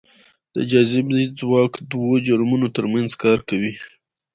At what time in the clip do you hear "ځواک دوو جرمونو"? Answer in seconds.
1.39-2.67